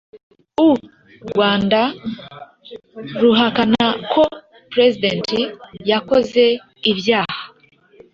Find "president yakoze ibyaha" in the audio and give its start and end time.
4.71-7.41